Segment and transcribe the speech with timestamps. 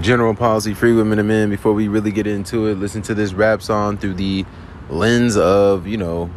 [0.00, 1.50] general policy, free women and men.
[1.50, 4.44] Before we really get into it, listen to this rap song through the
[4.90, 6.30] lens of, you know,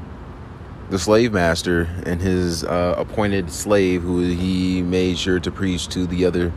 [0.90, 6.06] the slave master and his uh, appointed slave who he made sure to preach to
[6.06, 6.52] the other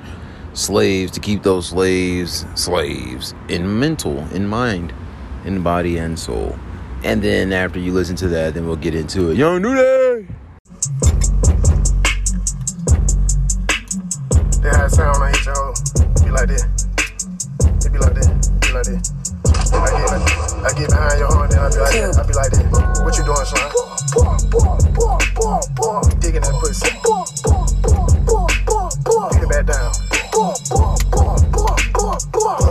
[0.54, 4.93] slaves to keep those slaves slaves in mental, in mind,
[5.45, 6.59] in body and soul.
[7.05, 9.37] And then after you listen to that, then we'll get into it.
[9.37, 10.27] Young Nudy!
[14.63, 15.17] That sound
[15.47, 16.25] hoe.
[16.25, 16.84] Be like that.
[17.95, 18.27] Be like that.
[18.61, 19.07] Be like that.
[19.71, 20.11] I get,
[20.66, 22.19] I get behind your horn, then I be like that.
[22.19, 22.67] I be like that.
[23.07, 23.70] What you doing, son?
[26.19, 26.91] Digging that pussy.
[29.30, 29.95] Dig it back down.
[30.34, 30.59] What
[31.70, 32.64] we doing?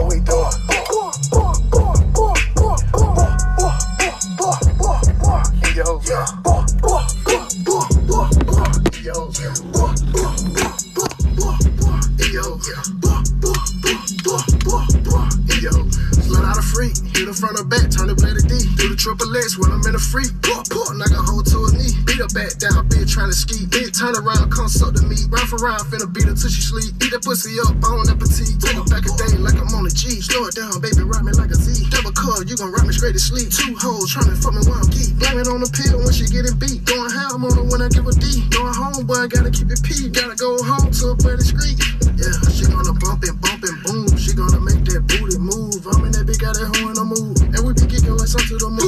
[19.03, 20.31] Triple X when I'm in a freak.
[20.39, 21.91] Pull, pull, knock a hoe to her knee.
[22.07, 23.67] Beat her back down, bitch trying to ski.
[23.67, 25.27] Bitch turn around, come suck the meat.
[25.27, 26.95] Round for round, finna beat her till she sleep.
[27.03, 28.55] Eat that pussy up, bone appetite.
[28.63, 30.23] Take her back a day like I'm on a G.
[30.23, 31.91] Slow it down, baby, ride me like a Z.
[31.91, 33.51] Double cut, you gon' ride me straight to sleep.
[33.51, 35.11] Two hoes trying to fuck me while I'm geek.
[35.19, 36.87] Blame it on the pill when she getting beat.
[36.87, 38.47] Going ham on her when I give a D.
[38.55, 40.07] Going home, boy, I gotta keep it P.
[40.15, 41.75] Gotta go home to a better street.
[42.15, 44.07] Yeah, she gonna bump and bump and boom.
[44.15, 45.83] She gonna make that booty move.
[45.91, 47.35] I'm in that big got that hoe in the move.
[47.51, 48.82] And we be kicking like something to the moon.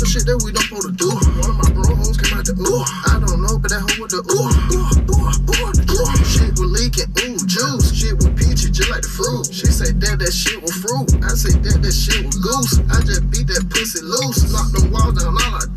[0.00, 1.12] Some shit that we don't supposed to do.
[1.12, 2.88] One of my bro hoes came out the ooh.
[3.04, 4.48] I don't know, but that hoe with the ooh.
[4.72, 6.08] ooh, ooh, ooh, ooh.
[6.24, 7.92] Shit was leaking, ooh, juice.
[7.92, 9.52] Shit was peachy, just like the fruit.
[9.52, 11.04] She say that that shit was fruit.
[11.20, 12.80] I say that that shit was goose.
[12.88, 14.48] I just beat that pussy loose.
[14.48, 15.68] Knock the wall down, all I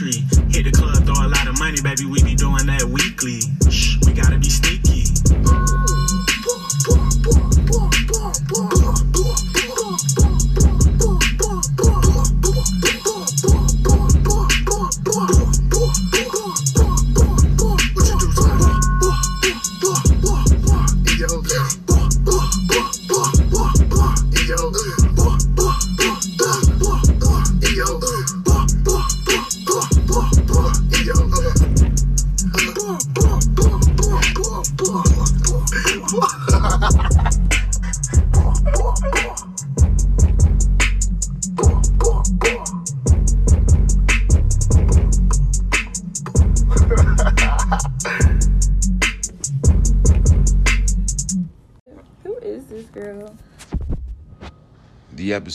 [0.00, 0.39] down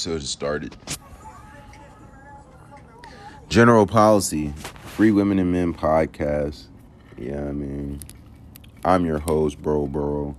[0.06, 0.78] episode has started.
[3.50, 6.66] General policy, free women and men podcast.
[7.18, 8.02] Yeah, I mean,
[8.84, 10.36] I'm your host, Bro Bro.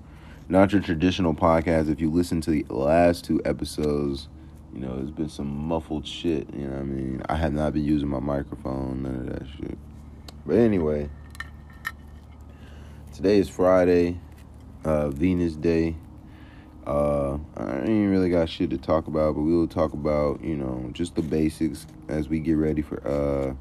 [0.48, 1.90] Not your traditional podcast.
[1.90, 4.28] If you listen to the last two episodes,
[4.72, 6.46] you know, there's been some muffled shit.
[6.54, 7.22] You know I mean?
[7.28, 9.76] I have not been using my microphone, none of that shit.
[10.46, 11.10] But anyway,
[13.12, 14.20] today is Friday,
[14.84, 15.96] uh, Venus Day.
[16.86, 20.56] Uh, I ain't really got shit to talk about, but we will talk about you
[20.56, 23.54] know just the basics as we get ready for uh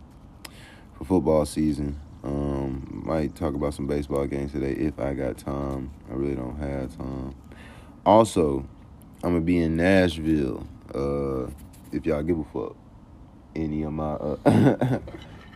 [0.97, 1.99] for football season.
[2.23, 5.91] Um, might talk about some baseball games today if I got time.
[6.09, 7.35] I really don't have time.
[8.05, 8.67] Also,
[9.23, 10.67] I'm gonna be in Nashville.
[10.93, 11.49] Uh,
[11.91, 12.75] if y'all give a fuck,
[13.55, 14.37] any of my uh,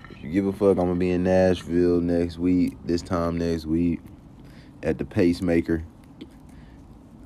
[0.10, 2.78] if you give a fuck, I'm gonna be in Nashville next week.
[2.84, 4.00] This time next week
[4.82, 5.84] at the Pacemaker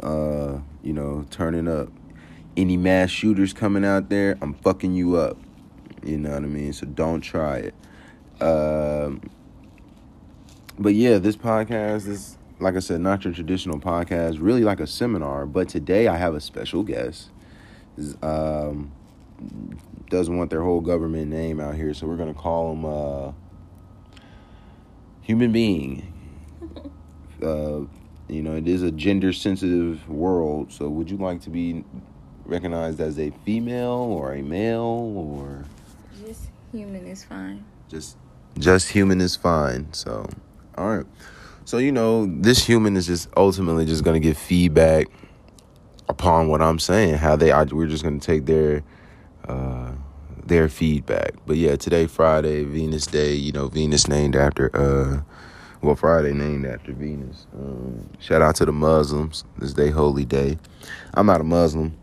[0.03, 1.89] uh, you know, turning up.
[2.55, 5.37] Any mass shooters coming out there, I'm fucking you up.
[6.03, 6.71] You know what I mean?
[6.73, 7.73] So don't try it.
[8.39, 9.21] Um,
[10.77, 14.87] but yeah, this podcast is like I said, not your traditional podcast, really like a
[14.87, 15.45] seminar.
[15.45, 17.29] But today I have a special guest.
[18.21, 18.91] Um,
[20.09, 23.31] doesn't want their whole government name out here, so we're gonna call him uh,
[25.21, 26.09] human being.
[27.41, 27.81] Uh,
[28.33, 30.71] you know, it is a gender sensitive world.
[30.71, 31.83] So, would you like to be
[32.45, 35.63] recognized as a female or a male or
[36.25, 37.63] Just human is fine.
[37.89, 38.17] just
[38.59, 39.91] just human is fine.
[39.93, 40.27] So,
[40.77, 41.05] all right.
[41.65, 45.07] So you know, this human is just ultimately just gonna give feedback
[46.09, 47.15] upon what I'm saying.
[47.15, 47.65] How they are.
[47.71, 48.83] We're just gonna take their
[49.47, 49.93] uh,
[50.45, 51.35] their feedback.
[51.45, 53.33] But yeah, today Friday, Venus Day.
[53.35, 55.21] You know, Venus named after uh,
[55.83, 57.45] well, Friday named after Venus.
[57.53, 59.43] Um, shout out to the Muslims.
[59.57, 60.57] This day holy day.
[61.13, 61.97] I'm not a Muslim.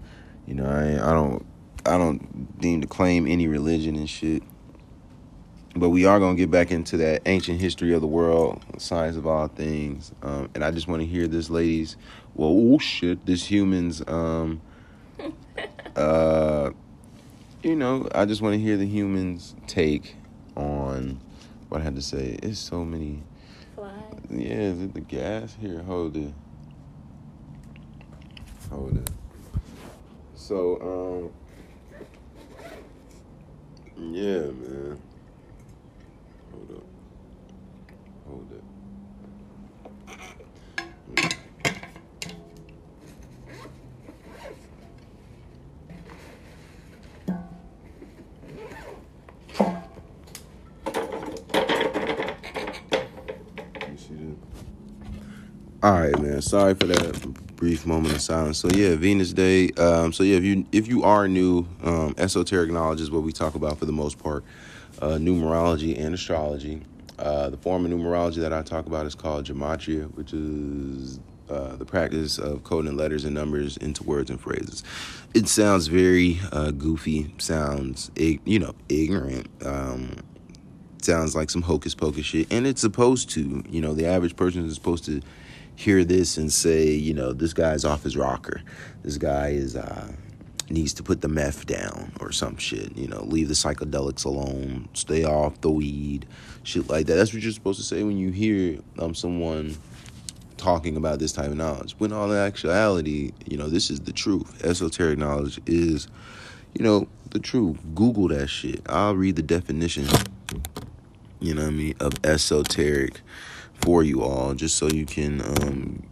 [0.47, 1.47] You know, I I don't
[1.87, 4.43] I don't deem to claim any religion and shit.
[5.75, 9.27] But we are gonna get back into that ancient history of the world, science of
[9.27, 11.97] all things, um, and I just want to hear this lady's,
[12.35, 14.61] well, oh shit, this human's, um,
[15.97, 16.71] uh,
[17.63, 20.17] you know, I just want to hear the human's take
[20.57, 21.21] on
[21.69, 22.37] what I had to say.
[22.43, 23.23] It's so many.
[24.33, 25.57] Yeah, is it the gas?
[25.61, 26.33] Here, hold it.
[28.71, 29.11] Hold it.
[30.37, 31.33] So,
[33.99, 35.01] um, yeah, man.
[36.53, 36.85] Hold up.
[38.29, 38.70] Hold it.
[55.83, 56.43] All right, man.
[56.43, 58.59] Sorry for that brief moment of silence.
[58.59, 59.71] So yeah, Venus Day.
[59.79, 63.33] Um, so yeah, if you if you are new, um, esoteric knowledge is what we
[63.33, 64.45] talk about for the most part.
[65.01, 66.83] Uh, numerology and astrology.
[67.19, 71.19] Uh, the form of numerology that I talk about is called gematria, which is
[71.49, 74.85] uh, the practice of coding letters and numbers into words and phrases.
[75.33, 77.33] It sounds very uh, goofy.
[77.39, 79.49] Sounds you know ignorant.
[79.65, 80.17] Um,
[81.01, 82.53] sounds like some hocus pocus shit.
[82.53, 85.23] And it's supposed to, you know, the average person is supposed to
[85.77, 88.63] hear this and say, you know, this guy's off his rocker.
[89.03, 90.13] This guy is uh
[90.69, 94.89] needs to put the meth down or some shit, you know, leave the psychedelics alone,
[94.95, 96.27] stay off the weed,
[96.63, 97.15] shit like that.
[97.15, 99.77] That's what you're supposed to say when you hear um someone
[100.57, 101.95] talking about this type of knowledge.
[101.99, 104.65] When all in actuality, you know, this is the truth.
[104.65, 106.07] Esoteric knowledge is,
[106.75, 107.79] you know, the truth.
[107.95, 108.83] Google that shit.
[108.87, 110.07] I'll read the definition
[111.41, 113.21] you know what I mean, of esoteric
[113.83, 116.03] for you all, just so you can, um,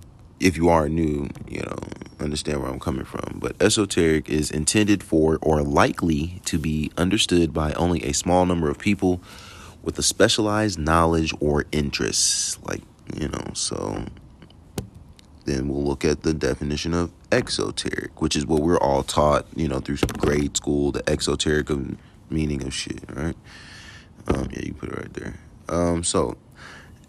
[0.41, 1.79] if you are new, you know,
[2.21, 3.39] understand where I'm coming from.
[3.41, 8.71] But esoteric is intended for or likely to be understood by only a small number
[8.71, 9.21] of people
[9.83, 12.59] with a specialized knowledge or interests.
[12.65, 12.83] Like,
[13.17, 14.05] you know, so
[15.45, 19.67] then we'll look at the definition of exoteric, which is what we're all taught, you
[19.67, 21.71] know, through grade school, the exoteric
[22.31, 23.37] meaning of shit, right?
[24.27, 25.41] Um, yeah, you put it right there.
[25.69, 26.37] Um, so,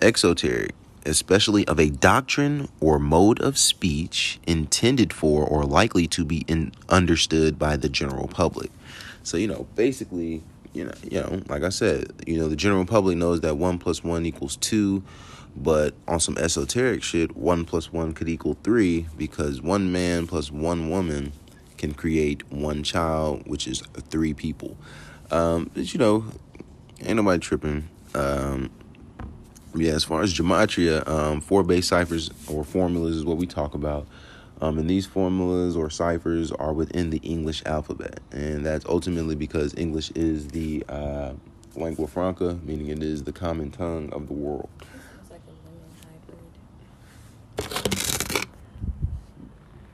[0.02, 0.74] exoteric,
[1.06, 6.72] especially of a doctrine or mode of speech intended for or likely to be in,
[6.90, 8.72] understood by the general public.
[9.24, 10.42] So, you know, basically,
[10.74, 13.78] you know, you know, like I said, you know, the general public knows that one
[13.80, 15.04] plus one equals two,
[15.56, 20.52] but on some esoteric shit, one plus one could equal three because one man plus
[20.52, 21.34] one woman
[21.78, 24.78] can create one child, which is three people.
[25.32, 26.26] Um, but, you know,
[27.02, 27.90] ain't nobody tripping.
[28.14, 28.70] Um,
[29.80, 33.74] yeah, as far as gematria, um, four base ciphers or formulas is what we talk
[33.74, 34.06] about.
[34.62, 38.20] Um, and these formulas or ciphers are within the English alphabet.
[38.32, 41.32] And that's ultimately because English is the uh,
[41.76, 44.68] lingua franca, meaning it is the common tongue of the world.
[45.30, 45.80] Like a lemon
[47.64, 48.48] hybrid.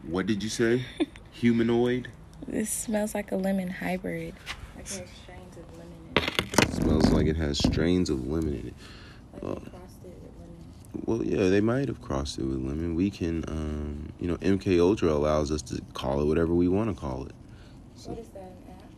[0.04, 0.84] What did you say?
[1.34, 2.08] Humanoid?
[2.48, 4.34] This smells like a lemon hybrid.
[4.76, 6.74] Like it has strains of lemon in it.
[6.74, 8.74] Smells like it has strains of lemon in it.
[9.34, 9.54] Like Oh.
[9.56, 10.56] they crossed it with lemon.
[11.06, 12.96] Well, yeah, they might have crossed it with lemon.
[12.96, 16.90] We can, um, you know, MK Ultra allows us to call it whatever we want
[16.90, 17.34] to call it.
[18.06, 18.90] What is that, app?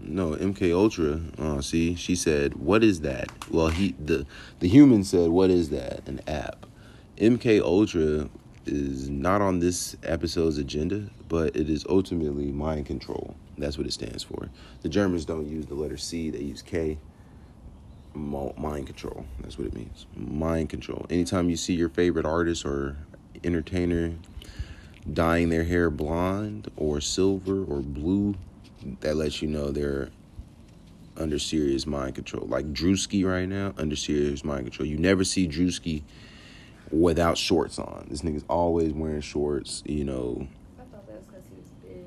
[0.00, 1.20] No, MK Ultra.
[1.36, 4.24] Uh, see, she said, "What is that?" Well, he the
[4.60, 6.64] the human said, "What is that?" An app.
[7.16, 8.28] MK Ultra
[8.64, 13.34] is not on this episode's agenda, but it is ultimately mind control.
[13.56, 14.48] That's what it stands for.
[14.82, 16.98] The Germans don't use the letter C; they use K.
[18.14, 19.24] Mind control.
[19.40, 20.06] That's what it means.
[20.16, 21.06] Mind control.
[21.10, 22.96] Anytime you see your favorite artist or
[23.44, 24.12] entertainer
[25.12, 28.34] dyeing their hair blonde or silver or blue,
[29.00, 30.10] that lets you know they're
[31.16, 32.46] under serious mind control.
[32.46, 34.86] Like Drewski right now, under serious mind control.
[34.86, 36.02] You never see Drewski
[36.90, 38.06] without shorts on.
[38.10, 40.46] This nigga's always wearing shorts, you know.
[40.78, 42.04] I thought that was because he was big.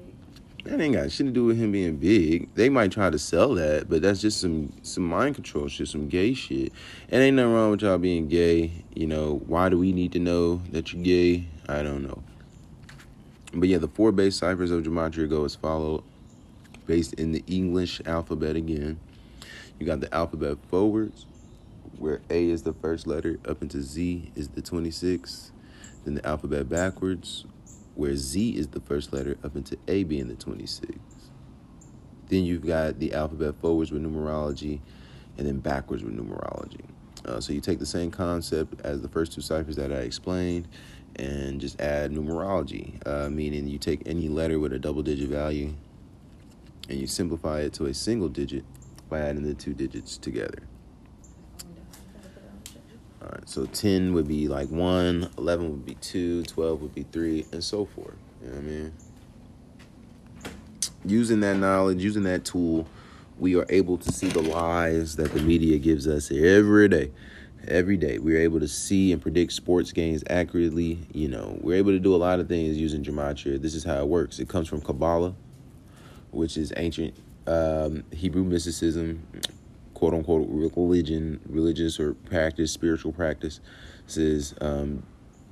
[0.63, 2.53] That ain't got shit to do with him being big.
[2.53, 6.07] They might try to sell that, but that's just some some mind control shit, some
[6.07, 6.71] gay shit.
[7.09, 8.71] And ain't nothing wrong with y'all being gay.
[8.93, 11.47] You know, why do we need to know that you're gay?
[11.67, 12.21] I don't know.
[13.53, 16.03] But yeah, the four base ciphers of Gematria go as follow,
[16.85, 18.99] based in the English alphabet again.
[19.79, 21.25] You got the alphabet forwards,
[21.97, 25.51] where A is the first letter, up into Z is the 26.
[26.05, 27.45] Then the alphabet backwards,
[27.95, 30.91] where Z is the first letter, up into A being the 26.
[32.27, 34.79] Then you've got the alphabet forwards with numerology,
[35.37, 36.85] and then backwards with numerology.
[37.25, 40.67] Uh, so you take the same concept as the first two ciphers that I explained,
[41.17, 45.73] and just add numerology, uh, meaning you take any letter with a double digit value
[46.89, 48.65] and you simplify it to a single digit
[49.09, 50.63] by adding the two digits together.
[53.21, 57.03] All right, so 10 would be like 1, 11 would be 2, 12 would be
[57.03, 58.15] 3, and so forth.
[58.41, 58.93] You know what I mean?
[61.05, 62.87] Using that knowledge, using that tool,
[63.37, 67.11] we are able to see the lies that the media gives us every day.
[67.67, 70.97] Every day, we're able to see and predict sports games accurately.
[71.13, 73.61] You know, we're able to do a lot of things using gematria.
[73.61, 74.39] This is how it works.
[74.39, 75.35] It comes from Kabbalah,
[76.31, 77.13] which is ancient
[77.45, 79.27] um, Hebrew mysticism,
[80.01, 83.59] quote unquote religion, religious or practice, spiritual practice.
[84.07, 85.03] Says um,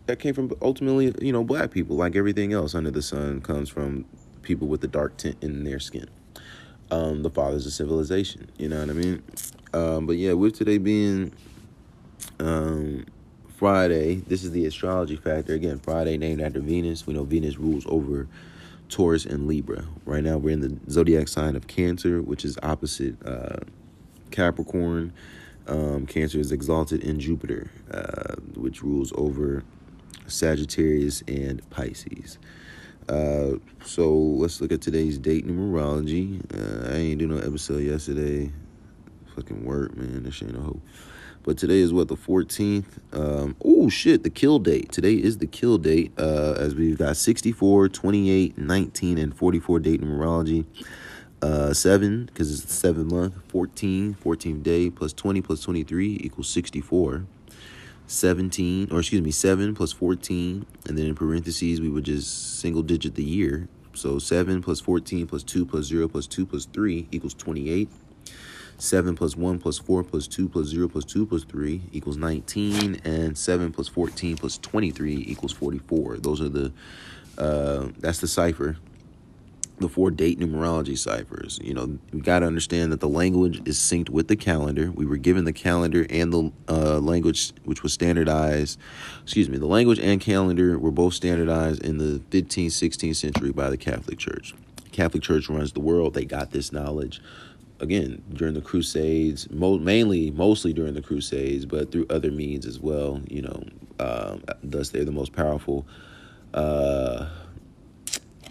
[0.08, 1.96] that came from ultimately, you know, black people.
[1.96, 4.06] Like everything else under the sun, comes from
[4.42, 6.10] people with the dark tint in their skin.
[6.90, 8.50] Um, the fathers of civilization.
[8.58, 9.22] You know what I mean?
[9.72, 11.32] Um, but yeah, with today being
[12.40, 13.06] um,
[13.56, 15.54] Friday, this is the astrology factor.
[15.54, 17.06] Again, Friday named after Venus.
[17.06, 18.28] We know Venus rules over
[18.90, 19.86] Taurus and Libra.
[20.06, 23.58] Right now, we're in the zodiac sign of Cancer, which is opposite uh,
[24.32, 25.14] Capricorn.
[25.68, 29.64] Um, Cancer is exalted in Jupiter, uh, which rules over
[30.28, 32.40] Sagittarius and Pisces.
[33.08, 36.42] Uh, so let's look at today's date numerology.
[36.54, 38.52] Uh, I ain't do no episode yesterday.
[39.36, 40.24] Fucking work, man.
[40.24, 40.82] This ain't no hope.
[41.44, 42.86] But today is what the 14th.
[43.14, 44.92] Um, oh shit, the kill date.
[44.92, 46.12] Today is the kill date.
[46.20, 50.66] Uh, as we've got 64, 28, 19, and 44 date numerology.
[51.42, 53.36] Uh, seven because it's the seventh month.
[53.48, 57.26] 14, 14th day plus 20 plus 23 equals 64.
[58.10, 62.82] 17 or excuse me 7 plus 14 and then in parentheses we would just single
[62.82, 67.08] digit the year so 7 plus 14 plus 2 plus 0 plus 2 plus 3
[67.12, 67.88] equals 28
[68.80, 73.00] 7 plus 1 plus 4 plus 2 plus 0 plus 2 plus 3 equals 19
[73.04, 76.72] and 7 plus 14 plus 23 equals 44 those are the
[77.38, 78.78] uh, that's the cipher
[79.80, 81.60] the four date numerology ciphers.
[81.64, 84.92] You know, we got to understand that the language is synced with the calendar.
[84.92, 88.80] We were given the calendar and the uh, language, which was standardized.
[89.24, 93.70] Excuse me, the language and calendar were both standardized in the 15th, 16th century by
[93.70, 94.54] the Catholic Church.
[94.92, 96.14] Catholic Church runs the world.
[96.14, 97.22] They got this knowledge
[97.80, 102.80] again during the Crusades, mo- mainly, mostly during the Crusades, but through other means as
[102.80, 103.22] well.
[103.28, 103.64] You know,
[104.00, 105.88] um, thus they're the most powerful.
[106.54, 107.28] Uh,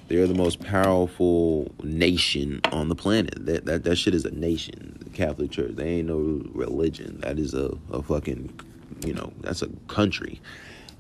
[0.09, 3.35] they're the most powerful nation on the planet.
[3.47, 4.99] That that, that shit is a nation.
[5.05, 5.77] The Catholic Church.
[5.77, 7.21] They ain't no religion.
[7.21, 8.59] That is a, a fucking,
[9.05, 10.41] you know, that's a country.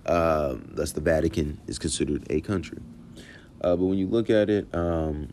[0.06, 2.78] Um, that's the Vatican is considered a country.
[3.60, 5.28] Uh, but when you look at it, um,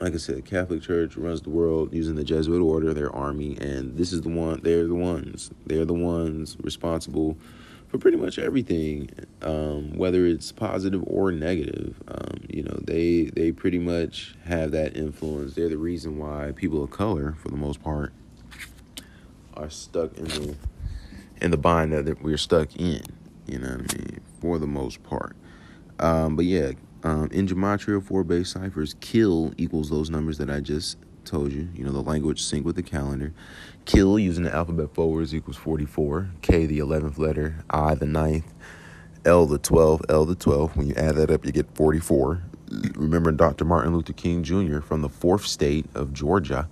[0.00, 3.56] like I said, the Catholic Church runs the world using the Jesuit order, their army,
[3.60, 4.60] and this is the one.
[4.62, 5.50] They're the ones.
[5.66, 7.36] They're the ones responsible
[7.88, 9.10] for pretty much everything,
[9.42, 12.00] um, whether it's positive or negative.
[12.06, 15.54] Um, you know, they they pretty much have that influence.
[15.54, 18.12] They're the reason why people of color, for the most part,
[19.54, 20.56] are stuck in the
[21.40, 23.02] in the bind that we're stuck in.
[23.46, 24.20] You know what I mean?
[24.40, 25.36] For the most part.
[25.98, 30.60] Um, but yeah, um, in gematria, four base ciphers, kill equals those numbers that I
[30.60, 31.68] just told you.
[31.74, 33.32] You know, the language sync with the calendar.
[33.88, 36.28] Kill using the alphabet forwards equals 44.
[36.42, 37.64] K, the 11th letter.
[37.70, 38.44] I, the 9th.
[39.24, 40.04] L, the 12th.
[40.10, 40.76] L, the 12th.
[40.76, 42.42] When you add that up, you get 44.
[42.96, 43.64] Remember, Dr.
[43.64, 44.80] Martin Luther King Jr.
[44.80, 46.68] from the fourth state of Georgia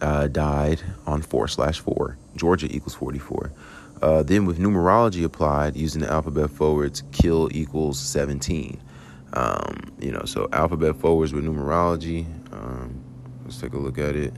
[0.00, 2.16] uh, died on 4 slash 4.
[2.36, 3.52] Georgia equals 44.
[4.00, 8.80] Uh, then with numerology applied using the alphabet forwards, kill equals 17.
[9.32, 12.26] Um, you know, so alphabet forwards with numerology.
[12.52, 13.02] Um,
[13.42, 14.32] let's take a look at it.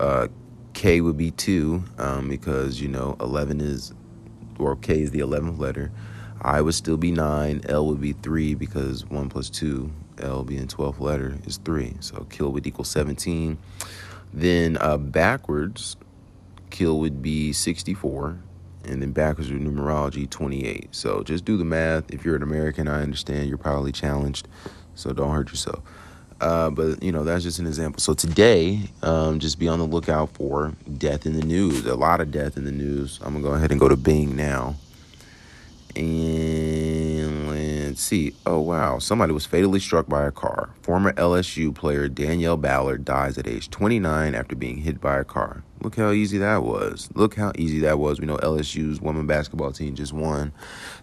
[0.00, 0.26] Uh,
[0.74, 3.94] K would be 2 um, because, you know, 11 is,
[4.58, 5.92] or K is the 11th letter.
[6.42, 7.62] I would still be 9.
[7.68, 11.96] L would be 3 because 1 plus 2, L being 12th letter, is 3.
[12.00, 13.56] So kill would equal 17.
[14.32, 15.96] Then uh, backwards,
[16.70, 18.38] kill would be 64.
[18.84, 20.88] and then backwards with numerology 28.
[20.94, 22.12] So just do the math.
[22.12, 24.48] If you're an American, I understand you're probably challenged,
[24.94, 25.82] so don't hurt yourself.
[26.40, 28.00] Uh, but you know that's just an example.
[28.00, 31.86] So today, um, just be on the lookout for death in the news.
[31.86, 33.18] A lot of death in the news.
[33.22, 34.76] I'm gonna go ahead and go to Bing now,
[35.96, 37.48] and
[37.94, 38.34] let's see.
[38.44, 40.70] Oh wow, somebody was fatally struck by a car.
[40.82, 45.62] Former LSU player Danielle Ballard dies at age 29 after being hit by a car.
[45.80, 47.08] Look how easy that was.
[47.14, 48.18] Look how easy that was.
[48.18, 50.52] We know LSU's women basketball team just won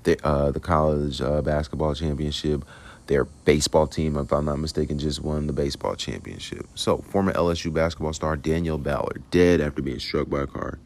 [0.03, 2.65] the uh, the college uh, basketball championship.
[3.11, 6.65] Their baseball team, if I'm not mistaken, just won the baseball championship.
[6.75, 10.79] So, former LSU basketball star Danielle Ballard dead after being struck by a car.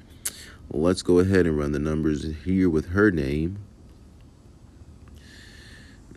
[0.72, 3.60] let's go ahead and run the numbers here with her name.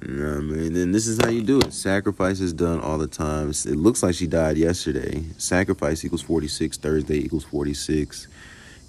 [0.00, 1.74] I mean, then this is how you do it.
[1.74, 3.50] Sacrifice is done all the time.
[3.50, 5.24] It looks like she died yesterday.
[5.36, 6.78] Sacrifice equals 46.
[6.78, 8.28] Thursday equals 46.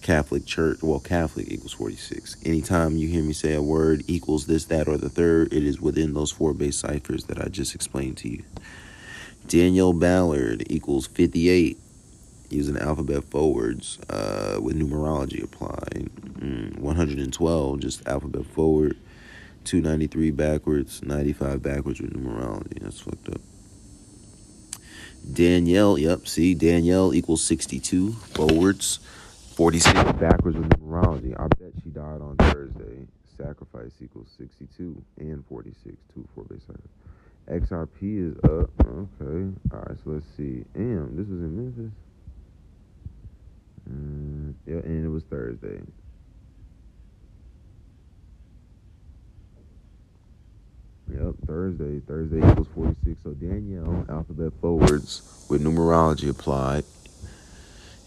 [0.02, 2.38] Catholic Church, well, Catholic equals 46.
[2.46, 5.82] Anytime you hear me say a word equals this, that, or the third, it is
[5.82, 8.44] within those four base ciphers that I just explained to you.
[9.48, 11.78] Daniel Ballard equals 58
[12.50, 16.10] using alphabet forwards uh, with numerology applied.
[16.40, 18.98] Mm, 112 just alphabet forward.
[19.66, 21.04] 293 backwards.
[21.04, 22.80] 95 backwards with numerology.
[22.80, 23.42] That's fucked up.
[25.32, 29.00] Danielle, yep, see, Danielle equals 62 forwards.
[29.60, 31.38] 46 backwards with numerology.
[31.38, 33.06] I bet she died on Thursday.
[33.36, 35.98] Sacrifice equals 62 and 46.
[36.14, 37.68] Two four base cycles.
[37.68, 38.70] XRP is up.
[38.80, 39.54] Okay.
[39.74, 39.98] All right.
[40.02, 40.64] So let's see.
[40.74, 41.92] Damn, this was in Memphis.
[43.92, 45.82] Mm, yeah, and it was Thursday.
[51.12, 52.00] Yep, Thursday.
[52.08, 53.20] Thursday equals 46.
[53.26, 56.86] So Danielle, alphabet forwards with numerology applied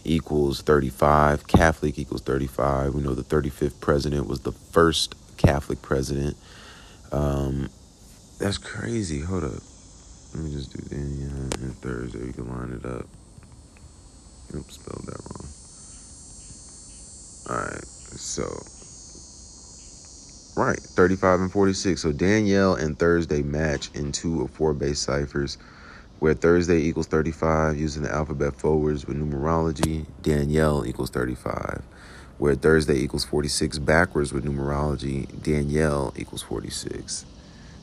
[0.04, 1.46] equals 35.
[1.46, 2.94] Catholic equals 35.
[2.94, 6.36] We know the 35th president was the first Catholic president.
[7.12, 7.68] Um,
[8.38, 9.20] that's crazy.
[9.20, 9.62] Hold up.
[10.34, 12.24] Let me just do Danielle and Thursday.
[12.24, 13.06] We can line it up.
[14.54, 15.48] Oops, spelled that wrong.
[17.50, 17.84] All right.
[17.84, 18.44] So,
[20.56, 22.00] right, 35 and 46.
[22.00, 25.58] So Danielle and Thursday match in two of four base ciphers
[26.22, 31.82] where Thursday equals 35 using the alphabet forwards with numerology, Danielle equals 35.
[32.38, 37.26] Where Thursday equals 46 backwards with numerology, Danielle equals 46.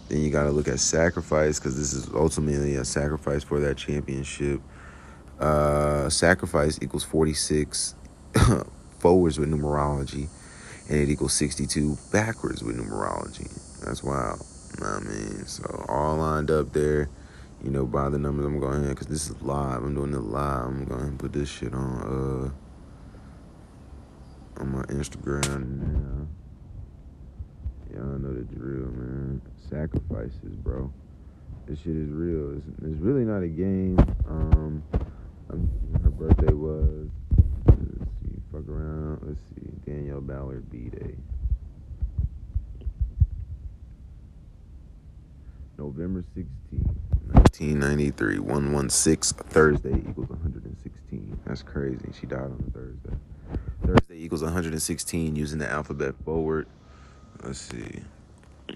[0.07, 3.75] Then you got to look at sacrifice because this is ultimately a sacrifice for that
[3.75, 4.61] championship.
[5.37, 7.93] Uh, sacrifice equals 46
[8.99, 10.29] forwards with numerology,
[10.87, 13.51] and it equals 62 backwards with numerology.
[13.81, 14.41] That's wild.
[14.81, 17.09] I mean, so all lined up there
[17.63, 18.45] you know, by the numbers.
[18.45, 19.83] I'm going ahead because this is live.
[19.83, 20.65] I'm doing it live.
[20.65, 22.53] I'm going to put this shit on
[24.57, 26.27] uh on my Instagram now.
[27.93, 29.41] Y'all know the drill, man.
[29.69, 30.91] Sacrifices, bro.
[31.65, 32.57] This shit is real.
[32.57, 33.97] It's, it's really not a game.
[34.27, 34.83] Um,
[35.49, 35.69] I'm,
[36.03, 37.09] her birthday was.
[37.67, 39.19] Let's see, fuck around.
[39.23, 41.15] Let's see, Danielle Ballard B Day.
[45.79, 46.49] November 16th.
[47.31, 51.39] 1993, 116, Thursday equals 116.
[51.45, 52.09] That's crazy.
[52.19, 53.15] She died on a Thursday.
[53.85, 56.67] Thursday equals 116 using the alphabet forward.
[57.43, 58.01] Let's see.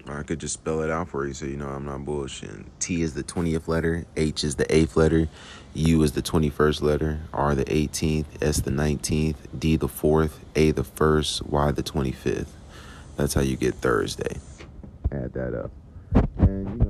[0.08, 2.64] I could just spell it out for you so you know I'm not bullshitting.
[2.80, 5.28] T is the 20th letter, H is the 8th letter,
[5.74, 10.70] U is the 21st letter, R the 18th, S the 19th, D the 4th, A
[10.70, 12.46] the 1st, Y the 25th.
[13.16, 14.38] That's how you get Thursday.
[15.12, 15.70] Add that up.
[16.38, 16.83] And, you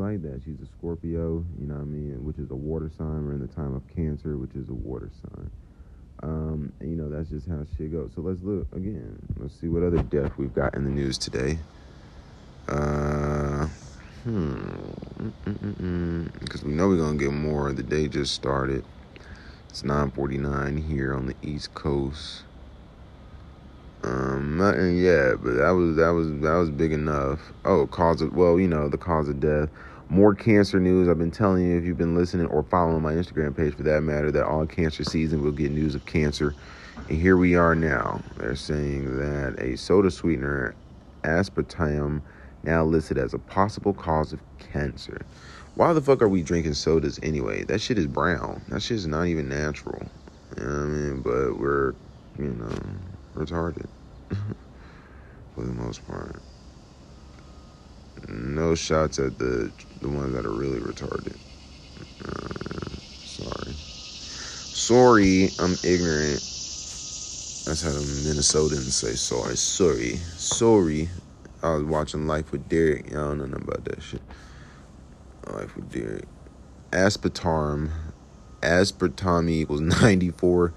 [0.00, 0.40] like that.
[0.44, 3.26] She's a Scorpio, you know what I mean, which is a water sign.
[3.26, 5.50] We're in the time of Cancer, which is a water sign.
[6.22, 8.10] Um, and, you know, that's just how shit goes.
[8.14, 9.18] So let's look again.
[9.38, 11.58] Let's see what other death we've got in the news today.
[12.68, 13.66] Uh,
[14.24, 16.24] hmm.
[16.40, 17.72] Because we know we're going to get more.
[17.72, 18.84] The day just started.
[19.68, 22.42] It's 9:49 here on the East Coast.
[24.02, 27.38] Um, nothing yet, but that was that was that was big enough.
[27.64, 29.68] Oh, cause of well, you know, the cause of death.
[30.10, 31.08] More cancer news.
[31.08, 34.00] I've been telling you if you've been listening or following my Instagram page for that
[34.00, 36.52] matter, that all cancer season we'll get news of cancer.
[37.08, 38.20] And here we are now.
[38.36, 40.74] They're saying that a soda sweetener,
[41.22, 42.22] aspartame,
[42.64, 45.24] now listed as a possible cause of cancer.
[45.76, 47.62] Why the fuck are we drinking sodas anyway?
[47.62, 48.62] That shit is brown.
[48.68, 50.08] That shit is not even natural.
[50.58, 51.20] You know what I mean?
[51.22, 51.94] But we're,
[52.36, 52.76] you know
[53.34, 53.86] retarded
[55.54, 56.42] for the most part.
[58.28, 61.36] No shots at the the ones that are really retarded.
[62.24, 62.54] Uh,
[63.24, 66.40] sorry, sorry, I'm ignorant.
[67.66, 69.56] That's how the Minnesotans say sorry.
[69.56, 70.16] Sorry.
[70.36, 71.08] Sorry.
[71.62, 73.08] I was watching Life with Derek.
[73.10, 74.22] I don't know nothing about that shit.
[75.46, 76.24] Life with Derek.
[76.90, 77.90] Aspartame.
[78.62, 80.72] Aspartame equals 94,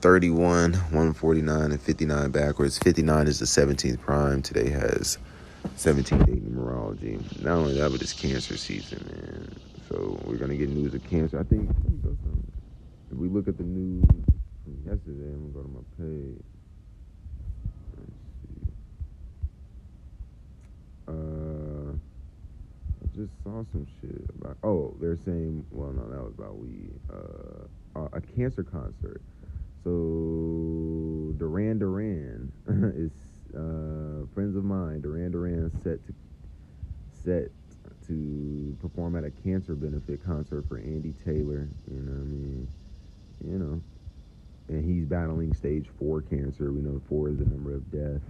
[0.00, 2.78] 31, 149, and 59 backwards.
[2.78, 4.42] 59 is the 17th prime.
[4.42, 5.18] Today has
[5.76, 7.42] 17th day numerology.
[7.42, 9.54] Not only that, but it's cancer season, man.
[9.88, 11.38] So we're to get news of cancer.
[11.38, 11.68] I think
[13.10, 14.04] if we look at the news
[14.64, 16.44] from yesterday, I'm to go to my page.
[21.08, 21.92] Uh,
[23.02, 24.56] I just saw some shit about.
[24.62, 25.66] Oh, they're saying.
[25.70, 26.92] Well, no, that was about weed.
[27.12, 29.20] Uh, uh, a cancer concert.
[29.84, 32.52] So Duran Duran
[32.96, 33.10] is
[33.54, 35.00] uh, friends of mine.
[35.00, 36.14] Duran Duran set to
[37.24, 37.50] set
[38.06, 41.68] to perform at a cancer benefit concert for Andy Taylor.
[41.90, 42.68] You know, I mean,
[43.44, 43.80] you know,
[44.68, 46.72] and he's battling stage four cancer.
[46.72, 48.20] We know four is the number of death.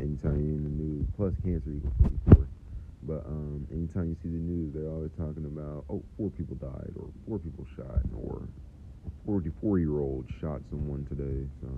[0.00, 1.94] Anytime you're in the news, plus cancer equals
[2.26, 2.46] 44.
[3.02, 6.92] But um, anytime you see the news, they're always talking about, oh, four people died,
[6.96, 8.42] or four people shot, or
[9.26, 11.48] 44 year old shot someone today.
[11.60, 11.68] So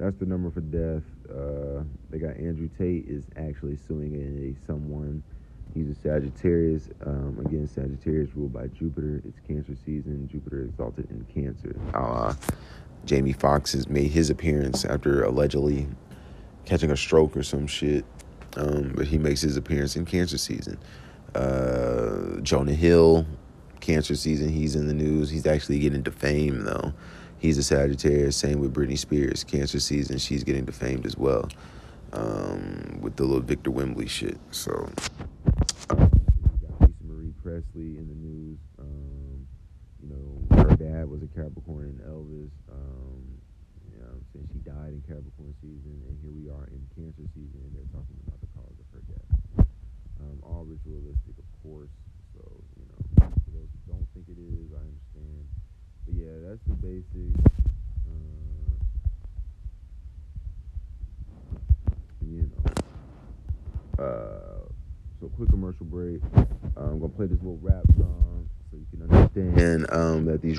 [0.00, 1.02] that's the number for death.
[1.28, 5.22] Uh, they got Andrew Tate is actually suing a someone.
[5.74, 6.88] He's a Sagittarius.
[7.06, 9.22] Um, again, Sagittarius ruled by Jupiter.
[9.24, 10.28] It's Cancer season.
[10.32, 11.76] Jupiter exalted in Cancer.
[11.94, 12.34] Uh,
[13.04, 15.86] Jamie Foxx has made his appearance after allegedly
[16.64, 18.04] catching a stroke or some shit.
[18.56, 20.78] Um, but he makes his appearance in Cancer season.
[21.34, 23.26] Uh, Jonah Hill,
[23.80, 24.48] Cancer season.
[24.48, 25.30] He's in the news.
[25.30, 26.94] He's actually getting to fame though.
[27.40, 28.36] He's a Sagittarius.
[28.36, 29.44] Same with Britney Spears.
[29.44, 30.18] Cancer season.
[30.18, 31.48] She's getting defamed as well.
[32.12, 34.38] Um, with the little Victor Wembley shit.
[34.50, 34.90] So.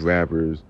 [0.02, 0.62] Rappers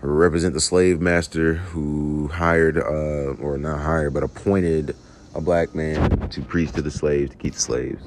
[0.00, 4.94] represent the slave master who hired, uh, or not hired, but appointed
[5.34, 8.02] a black man to preach to the slaves to keep the slaves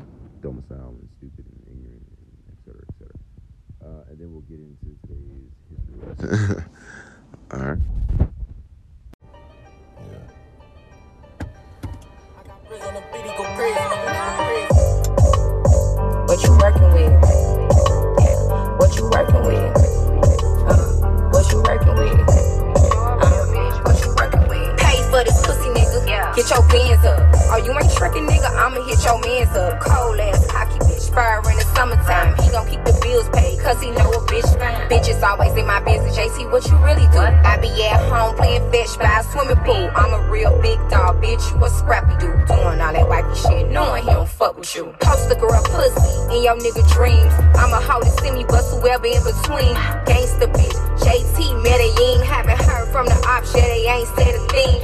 [37.08, 37.20] do?
[37.20, 39.90] I be at home playing fetch by a swimming pool.
[39.96, 41.44] I'm a real big dog, bitch.
[41.54, 42.46] You a scrappy dude.
[42.48, 44.94] Doing all that wifey shit, knowing he don't fuck with you.
[45.00, 47.34] Post a girl pussy in your nigga dreams.
[47.56, 49.76] I'm a hoe to see me bust whoever in between.
[50.08, 52.26] Gangsta bitch, JT Medellin.
[52.26, 54.82] Haven't heard from the ops, yeah, they ain't said a thing.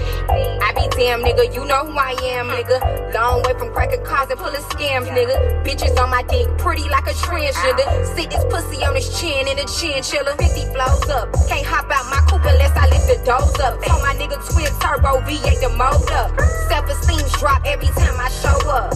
[0.62, 3.13] I be damn nigga, you know who I am, nigga.
[3.13, 5.63] Long way from cracking cars and pulling scams, nigga.
[5.63, 7.86] Bitches on my dick, pretty like a transgender.
[8.15, 10.36] Sit this pussy on his chin in a chinchilla.
[10.38, 11.32] 50 flows up.
[11.47, 13.82] Can't hop out my coupe unless I lift the doors up.
[13.84, 16.26] Told my nigga twin turbo V8 the motor.
[16.70, 18.94] Self esteem's drop every time I show up.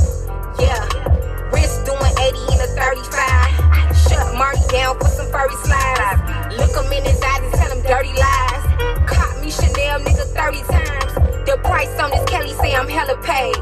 [0.59, 0.83] Yeah.
[1.51, 3.97] Wrist doing 80 in a 35.
[4.05, 6.21] Shut Marty down for some furry slides.
[6.57, 8.63] Look him in his eyes and tell him dirty lies.
[9.07, 11.13] Caught me Chanel nigga 30 times.
[11.45, 13.55] The price on this Kelly say I'm hella paid.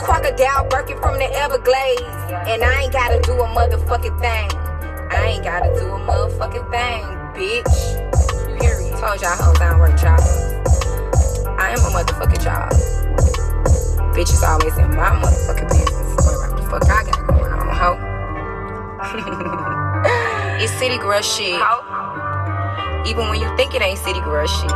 [0.00, 2.02] Crocodile Birkin from the Everglades.
[2.50, 4.50] And I ain't gotta do a motherfucking thing.
[5.10, 7.02] I ain't gotta do a motherfucking thing,
[7.34, 8.39] bitch.
[8.60, 8.92] Period.
[8.98, 10.28] Told y'all hoes I don't work jobs.
[11.58, 12.70] I am a motherfucking job.
[14.14, 16.16] Bitches always in my motherfucking business.
[16.26, 17.96] What the fuck I got going on, ho?
[20.62, 21.60] it's city girl shit.
[23.08, 24.70] Even when you think it ain't city girl shit.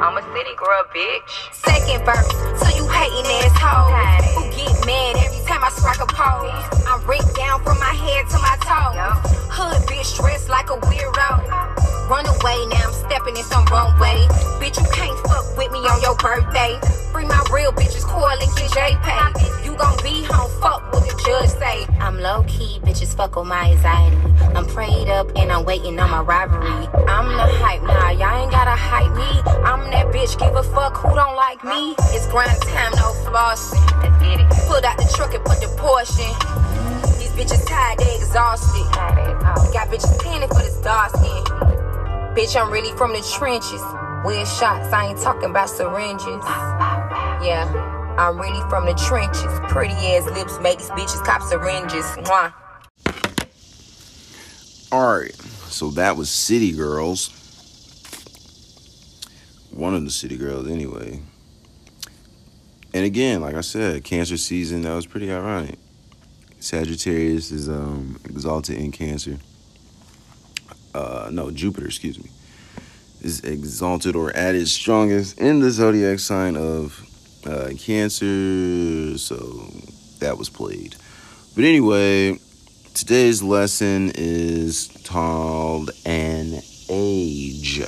[0.00, 1.52] I'm a city girl, bitch.
[1.52, 6.84] Second verse, so you hating assholes who get mad every time I strike a pose.
[6.88, 8.96] I'm ripped down from my head to my toes.
[9.52, 9.79] Hood
[13.30, 14.26] I'm in some wrong way.
[14.58, 16.74] Bitch, you can't fuck with me on your birthday.
[17.12, 19.64] Free my real bitches, Coil and get JPay.
[19.64, 21.86] You gon' be home, fuck what the judge say.
[22.00, 24.16] I'm low key, bitches fuck with my anxiety.
[24.56, 26.88] I'm prayed up and I'm waiting on my rivalry.
[27.06, 29.30] I'm the hype, nah, y'all ain't gotta hype me.
[29.62, 31.94] I'm that bitch, give a fuck who don't like me.
[32.10, 33.78] It's grind time, no flossing.
[34.66, 36.34] Pulled out the truck and put the portion.
[37.20, 38.90] These bitches tired, they exhausted.
[39.72, 41.79] Got bitches panning for this dark skin.
[42.34, 43.82] Bitch, I'm really from the trenches.
[44.24, 46.44] Weird shots, I ain't talking about syringes.
[47.42, 47.66] Yeah,
[48.16, 49.52] I'm really from the trenches.
[49.68, 52.04] Pretty ass lips make these bitches cop syringes.
[52.22, 52.52] Mwah.
[54.92, 57.30] All right, so that was City Girls.
[59.72, 61.22] One of the City Girls, anyway.
[62.94, 64.82] And again, like I said, Cancer season.
[64.82, 65.80] That was pretty ironic.
[66.60, 69.38] Sagittarius is um, exalted in Cancer.
[70.94, 72.30] Uh, no, Jupiter, excuse me,
[73.20, 77.06] is exalted or at its strongest in the zodiac sign of
[77.46, 79.16] uh, Cancer.
[79.18, 79.70] So
[80.18, 80.96] that was played.
[81.54, 82.38] But anyway,
[82.94, 87.80] today's lesson is called an age.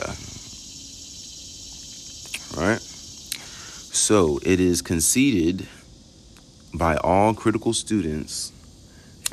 [2.56, 2.80] All right.
[2.80, 5.66] So it is conceded
[6.74, 8.51] by all critical students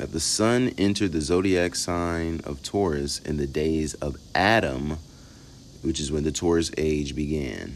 [0.00, 4.96] that the sun entered the zodiac sign of Taurus in the days of Adam,
[5.82, 7.74] which is when the Taurus age began.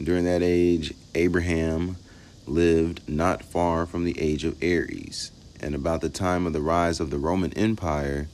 [0.00, 1.96] During that age, Abraham
[2.46, 7.00] lived not far from the age of Aries, and about the time of the rise
[7.00, 8.28] of the Roman Empire,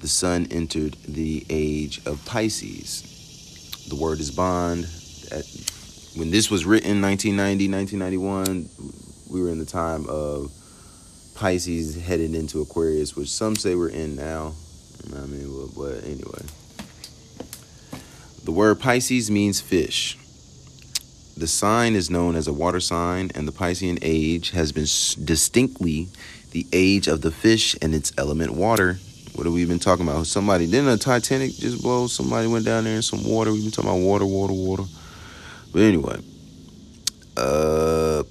[0.00, 3.86] the sun entered the age of Pisces.
[3.88, 4.86] The word is bond.
[6.16, 8.68] When this was written, 1990, 1991,
[9.30, 10.50] we were in the time of
[11.34, 14.54] Pisces headed into Aquarius, which some say we're in now.
[15.14, 16.42] I mean, but anyway.
[18.44, 20.18] The word Pisces means fish.
[21.36, 24.86] The sign is known as a water sign, and the Piscean age has been
[25.24, 26.08] distinctly
[26.52, 28.98] the age of the fish and its element water.
[29.34, 30.28] What have we been talking about?
[30.28, 32.06] Somebody didn't a Titanic just blow?
[32.06, 33.50] Somebody went down there in some water.
[33.50, 34.84] We've been talking about water, water, water.
[35.72, 36.20] But anyway,
[37.36, 38.22] uh,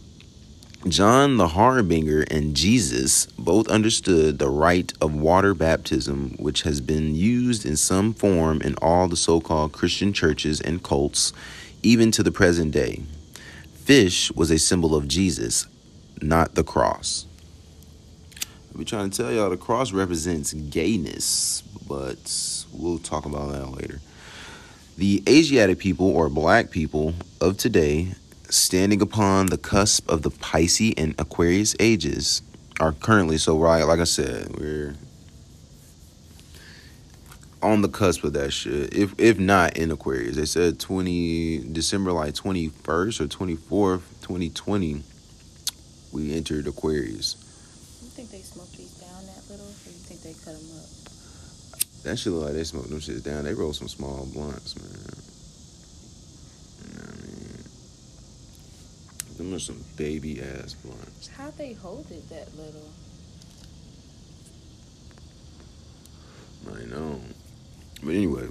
[0.88, 7.16] John the Harbinger and Jesus both understood the rite of water baptism, which has been
[7.16, 11.32] used in some form in all the so called Christian churches and cults,
[11.84, 13.02] even to the present day.
[13.76, 15.68] Fish was a symbol of Jesus,
[16.22, 17.28] not the cross.
[18.76, 24.02] We're trying to tell y'all the cross represents gayness, but we'll talk about that later.
[24.98, 28.16] The Asiatic people or black people of today,
[28.54, 32.42] standing upon the cusp of the Pisces and Aquarius ages,
[32.80, 33.84] are currently so right.
[33.84, 34.96] Like I said, we're
[37.62, 38.94] on the cusp of that shit.
[38.94, 44.22] If if not in Aquarius, they said twenty December like twenty first or twenty fourth,
[44.22, 45.04] twenty twenty.
[46.12, 47.36] We entered Aquarius.
[48.04, 50.86] You think they smoked these down that little, or you think they cut them up?
[52.04, 53.46] That shit look like they smoked them shits down.
[53.46, 54.90] They rolled some small blunts, man.
[56.84, 57.64] You know what I mean?
[59.38, 61.28] Them are some baby ass blunts.
[61.28, 62.90] How'd they hold it that little?
[66.72, 67.20] I know.
[68.02, 68.48] But anyway.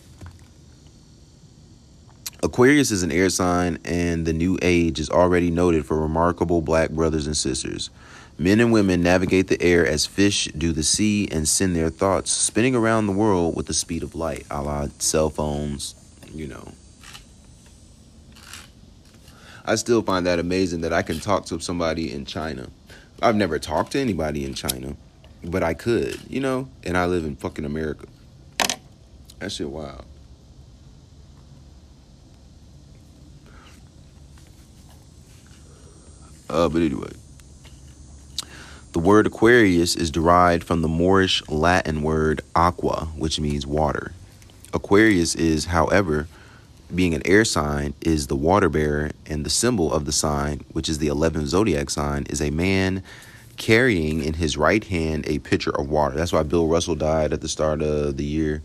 [2.42, 6.90] Aquarius is an air sign, and the new age is already noted for remarkable black
[6.90, 7.90] brothers and sisters.
[8.36, 12.32] Men and women navigate the air as fish do the sea and send their thoughts
[12.32, 15.94] spinning around the world with the speed of light, a la cell phones,
[16.34, 16.72] you know.
[19.64, 22.68] I still find that amazing that I can talk to somebody in China.
[23.22, 24.96] I've never talked to anybody in China,
[25.44, 28.06] but I could, you know, and I live in fucking America.
[29.38, 30.04] That shit wild.
[36.50, 37.12] Uh, but anyway.
[38.92, 44.12] The word Aquarius is derived from the Moorish Latin word aqua, which means water.
[44.74, 46.28] Aquarius is, however,
[46.94, 50.88] being an air sign, is the water bearer, and the symbol of the sign, which
[50.88, 53.02] is the 11th zodiac sign, is a man
[53.56, 56.16] carrying in his right hand a pitcher of water.
[56.16, 58.62] That's why Bill Russell died at the start of the year.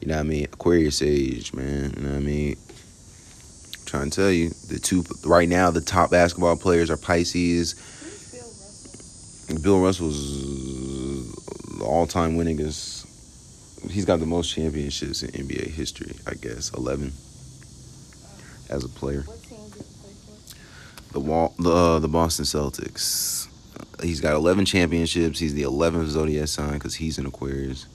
[0.00, 0.44] You know what I mean?
[0.44, 1.94] Aquarius age, man.
[1.96, 2.56] You know what I mean?
[2.56, 7.74] I'm trying to tell you, the two right now, the top basketball players are Pisces.
[9.62, 13.06] Bill Russell's all-time winningest.
[13.90, 17.12] He's got the most championships in NBA history, I guess, eleven
[18.70, 19.22] as a player.
[19.26, 21.12] What team did play for?
[21.12, 23.48] The wall, the uh, the Boston Celtics.
[24.02, 25.38] He's got eleven championships.
[25.38, 27.86] He's the eleventh zodiac sign because he's an Aquarius.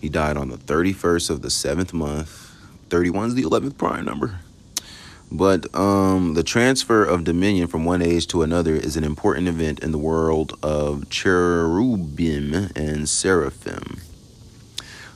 [0.00, 2.50] He died on the thirty-first of the seventh month.
[2.90, 4.40] Thirty-one is the eleventh prime number.
[5.30, 9.80] But um, the transfer of dominion from one age to another is an important event
[9.80, 14.00] in the world of cherubim and seraphim.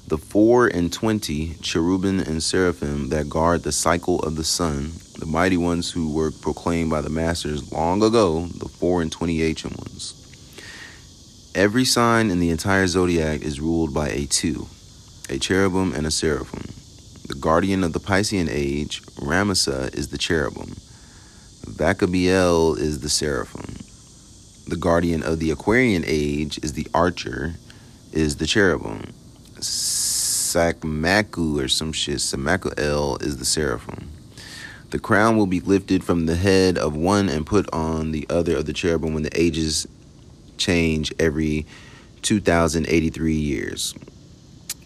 [0.08, 5.26] The four and twenty cherubim and seraphim that guard the cycle of the sun, the
[5.26, 9.76] mighty ones who were proclaimed by the masters long ago, the four and twenty ancient
[9.76, 10.14] ones.
[11.56, 14.68] Every sign in the entire zodiac is ruled by a two,
[15.28, 16.72] a cherubim and a seraphim.
[17.26, 20.76] The guardian of the Piscean age, Ramessa, is the cherubim.
[21.64, 23.74] Vacabiel is the seraphim.
[24.68, 27.54] The guardian of the Aquarian age is the archer,
[28.12, 29.12] is the cherubim.
[30.56, 34.10] Sakmaku or some shit, Samakuel is the seraphim.
[34.88, 38.56] The crown will be lifted from the head of one and put on the other
[38.56, 39.86] of the cherubim when the ages
[40.56, 41.66] change every
[42.22, 43.94] 2083 years.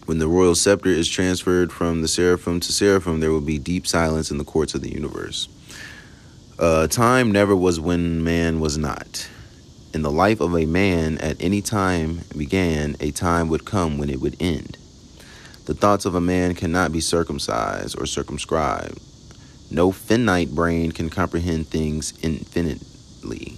[0.07, 3.87] When the royal scepter is transferred from the seraphim to seraphim, there will be deep
[3.87, 5.47] silence in the courts of the universe.
[6.59, 9.29] Uh, time never was when man was not.
[9.93, 14.09] In the life of a man, at any time began, a time would come when
[14.09, 14.77] it would end.
[15.65, 18.99] The thoughts of a man cannot be circumcised or circumscribed.
[19.69, 23.57] No finite brain can comprehend things infinitely.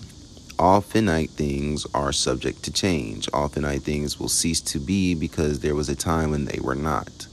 [0.59, 3.27] All finite things are subject to change.
[3.33, 6.75] All finite things will cease to be because there was a time when they were
[6.75, 7.27] not.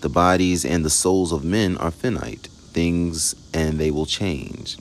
[0.00, 4.76] The bodies and the souls of men are finite things and they will change.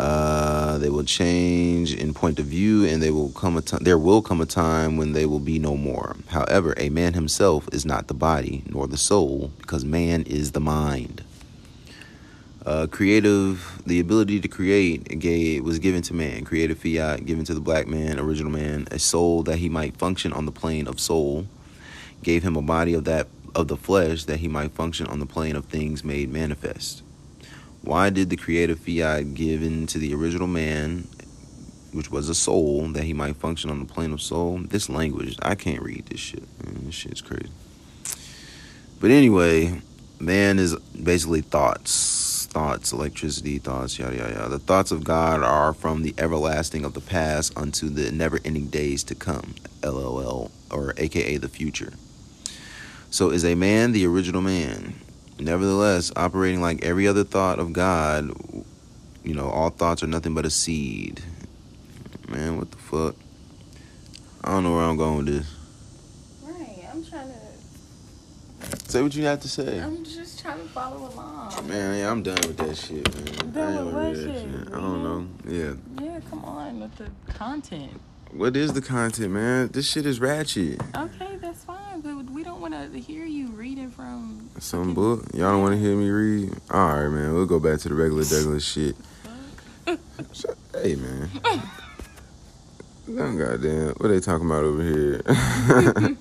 [0.00, 3.84] Uh, they will change in point of view, and they will come a time.
[3.84, 6.16] There will come a time when they will be no more.
[6.28, 10.60] However, a man himself is not the body nor the soul, because man is the
[10.60, 11.22] mind.
[12.64, 16.46] Uh, creative, the ability to create gave, was given to man.
[16.46, 20.32] Creative fiat given to the black man, original man, a soul that he might function
[20.32, 21.46] on the plane of soul.
[22.22, 25.26] Gave him a body of that of the flesh that he might function on the
[25.26, 27.02] plane of things made manifest.
[27.82, 31.08] Why did the creative fiat given to the original man,
[31.92, 34.58] which was a soul, that he might function on the plane of soul?
[34.58, 36.44] This language, I can't read this shit.
[36.64, 37.50] Man, this shit's crazy.
[39.00, 39.80] But anyway,
[40.18, 44.48] man is basically thoughts, thoughts, electricity, thoughts, yada yada yada.
[44.50, 49.02] The thoughts of God are from the everlasting of the past unto the never-ending days
[49.04, 49.54] to come.
[49.82, 51.94] LOL, or AKA the future.
[53.08, 55.00] So is a man the original man?
[55.40, 58.30] Nevertheless, operating like every other thought of God,
[59.24, 61.22] you know, all thoughts are nothing but a seed.
[62.28, 63.16] Man, what the fuck?
[64.44, 65.54] I don't know where I'm going with this.
[66.42, 66.84] Right.
[66.92, 68.90] I'm trying to.
[68.90, 69.80] Say what you have to say.
[69.80, 71.66] I'm just trying to follow along.
[71.66, 73.52] Man, yeah, I'm done with that shit, man.
[73.52, 74.36] Done with what that shit?
[74.36, 75.48] I don't mm-hmm.
[75.48, 75.76] know.
[75.98, 76.04] Yeah.
[76.04, 77.98] Yeah, come on with the content.
[78.32, 79.68] What is the content, man?
[79.68, 80.80] This shit is ratchet.
[80.96, 84.48] Okay, that's fine, but we don't want to hear you reading from.
[84.58, 85.24] Some book.
[85.34, 86.54] Y'all don't want to hear me read?
[86.70, 87.34] All right, man.
[87.34, 88.94] We'll go back to the regular, regular shit.
[90.32, 91.28] Shut- hey, man.
[93.06, 93.94] Damn goddamn.
[93.96, 96.16] What they talking about over here?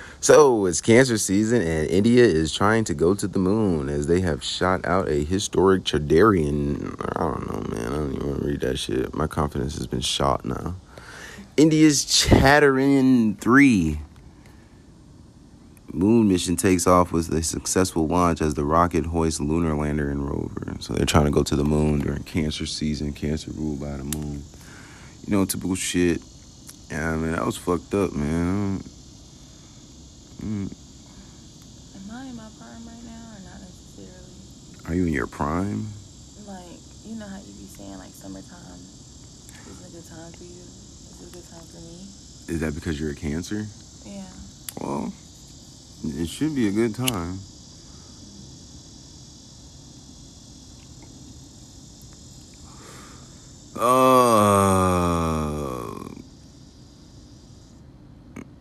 [0.20, 4.20] so it's cancer season, and India is trying to go to the moon as they
[4.20, 6.94] have shot out a historic Chandrayaan.
[7.16, 7.92] I don't know, man.
[7.92, 9.12] I don't even want to read that shit.
[9.12, 10.76] My confidence has been shot now.
[11.56, 13.98] India's Chandrayaan three
[15.92, 20.26] moon mission takes off with a successful launch as the rocket hoists lunar lander and
[20.26, 20.74] rover.
[20.80, 24.04] So they're trying to go to the moon during cancer season, cancer ruled by the
[24.04, 24.42] moon.
[25.26, 26.22] You know, typical shit.
[26.90, 28.78] Yeah, mean, that was fucked up, man.
[30.40, 30.72] Mm,
[31.94, 34.88] Am I in my prime right now, or not necessarily?
[34.88, 35.86] Are you in your prime?
[36.48, 38.80] Like, you know how you be saying like summertime
[39.70, 40.81] is a good time for you.
[41.32, 42.54] Good time for me.
[42.54, 43.64] Is that because you're a cancer?
[44.04, 44.22] Yeah.
[44.80, 45.12] Well,
[46.04, 47.38] it should be a good time.
[53.74, 55.00] Uh,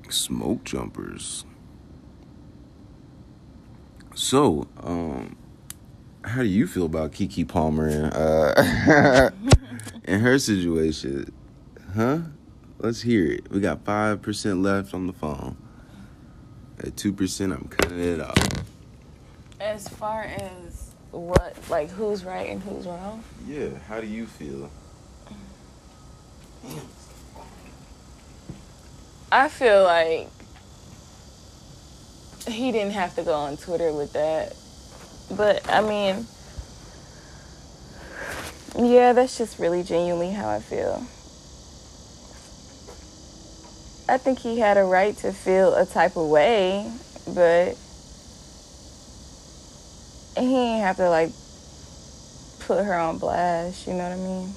[0.10, 1.44] smoke jumpers.
[4.16, 5.36] So, um,
[6.24, 9.32] how do you feel about Keke Palmer and uh,
[10.06, 11.34] and her situation?
[11.96, 12.20] Huh?
[12.82, 13.52] Let's hear it.
[13.52, 15.56] We got five percent left on the phone.
[16.80, 18.36] At two percent, I'm cutting it off.
[19.60, 23.24] As far as what, like who's right and who's wrong?
[23.48, 24.72] Yeah, how do you feel?
[29.32, 30.30] I feel like
[32.48, 34.56] he didn't have to go on Twitter with that.
[35.30, 36.26] But I mean,
[38.76, 41.06] yeah, that's just really genuinely how I feel.
[44.12, 46.92] I think he had a right to feel a type of way,
[47.34, 47.78] but
[50.38, 51.32] he ain't have to like
[52.60, 53.88] put her on blast.
[53.88, 54.54] You know what I mean?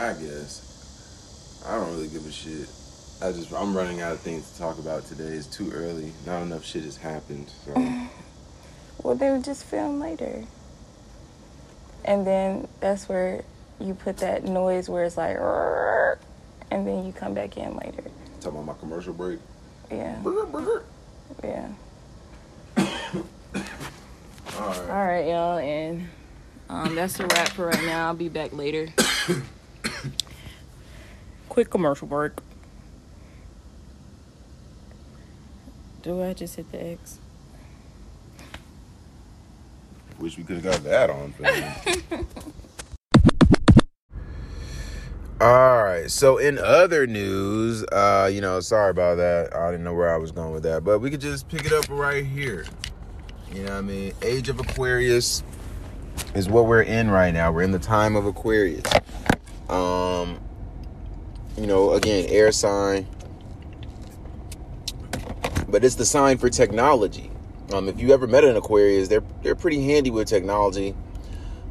[0.00, 1.62] I guess.
[1.64, 2.68] I don't really give a shit.
[3.22, 5.22] I just I'm running out of things to talk about today.
[5.22, 6.12] It's too early.
[6.26, 7.52] Not enough shit has happened.
[7.64, 7.72] So
[9.04, 10.42] Well, they would just film later.
[12.04, 13.44] And then that's where
[13.80, 15.36] you put that noise where it's like,
[16.70, 18.02] and then you come back in later.
[18.40, 19.38] talking about my commercial break.
[19.90, 20.84] Yeah, Burger, burger.
[21.44, 21.68] yeah.
[22.76, 23.24] All right.
[24.90, 26.08] All right, y'all, and
[26.70, 28.06] um, that's a wrap for right now.
[28.08, 28.88] I'll be back later.
[31.48, 32.32] Quick commercial break.
[36.02, 37.18] Do I just hit the X?
[40.22, 41.34] Wish we could have got that on.
[45.40, 46.08] All right.
[46.08, 49.52] So in other news, uh, you know, sorry about that.
[49.52, 51.72] I didn't know where I was going with that, but we could just pick it
[51.72, 52.64] up right here.
[53.52, 54.12] You know I mean?
[54.22, 55.42] Age of Aquarius
[56.36, 57.50] is what we're in right now.
[57.50, 58.84] We're in the time of Aquarius.
[59.68, 60.38] Um,
[61.58, 63.08] you know, again, air sign.
[65.66, 67.31] But it's the sign for technology.
[67.72, 70.94] Um, if you ever met an Aquarius, they're they're pretty handy with technology.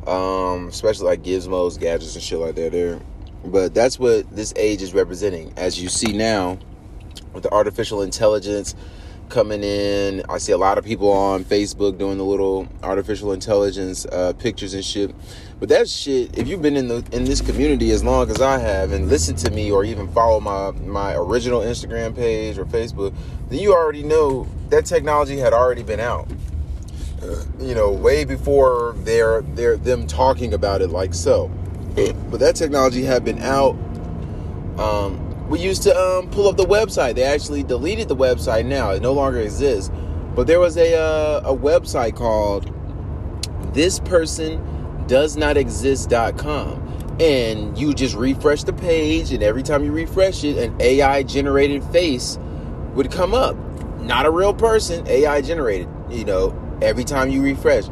[0.08, 3.00] Um, especially like gizmos, gadgets and shit like that there.
[3.46, 5.54] But that's what this age is representing.
[5.58, 6.58] As you see now,
[7.34, 8.76] with the artificial intelligence
[9.32, 14.06] coming in, I see a lot of people on Facebook doing the little artificial intelligence
[14.06, 15.16] uh, pictures and shit.
[15.60, 18.60] But that shit, if you've been in the in this community as long as I
[18.60, 23.16] have and listened to me or even follow my my original Instagram page or Facebook,
[23.50, 26.28] then you already know that technology had already been out.
[27.22, 31.50] Uh, you know, way before they're they're them talking about it like so.
[31.96, 33.76] But that technology had been out.
[34.78, 37.16] Um, we used to um, pull up the website.
[37.16, 38.92] They actually deleted the website now.
[38.92, 39.92] It no longer exists.
[40.34, 42.74] But there was a uh, a website called
[43.74, 49.92] this person does not exist.com and you just refresh the page and every time you
[49.92, 52.40] refresh it an AI generated face
[52.94, 53.58] would come up.
[54.00, 57.86] Not a real person, AI generated, you know, every time you refresh.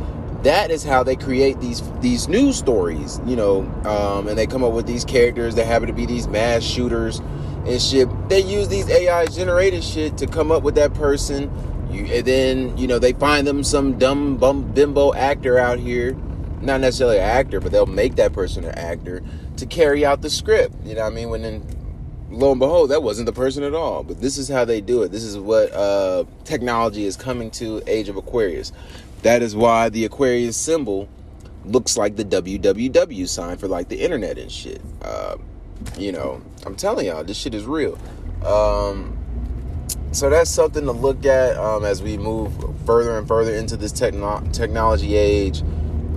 [0.44, 4.64] That is how they create these these news stories, you know, um, and they come
[4.64, 7.22] up with these characters that happen to be these mass shooters
[7.70, 8.10] and shit.
[8.30, 11.52] They use these AI generated shit to come up with that person.
[11.92, 16.14] You, and then you know they find them some dumb bum, bimbo actor out here,
[16.62, 19.24] not necessarily an actor, but they'll make that person an actor
[19.58, 20.76] to carry out the script.
[20.84, 21.30] You know what I mean?
[21.30, 21.64] When then
[22.30, 24.04] lo and behold, that wasn't the person at all.
[24.04, 25.12] But this is how they do it.
[25.12, 28.72] This is what uh, technology is coming to Age of Aquarius.
[29.24, 31.10] That is why the Aquarius symbol
[31.66, 34.82] looks like the www sign for like the internet and shit.
[35.02, 35.38] Uh,
[35.98, 37.98] you know, I'm telling y'all, this shit is real.
[38.46, 39.18] Um,
[40.12, 42.54] so that's something to look at um, as we move
[42.86, 45.62] further and further into this techno- technology age.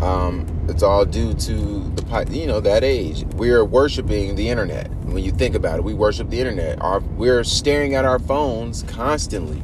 [0.01, 1.55] Um, it's all due to
[1.91, 3.25] the you know that age.
[3.35, 4.91] We're worshiping the internet.
[5.05, 6.81] When you think about it, we worship the internet.
[6.81, 9.63] Our, we're staring at our phones constantly.